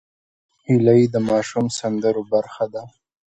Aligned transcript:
هیلۍ 0.65 1.01
د 1.13 1.15
ماشوم 1.29 1.65
سندرو 1.79 2.23
برخه 2.33 2.65
ده 2.73 2.83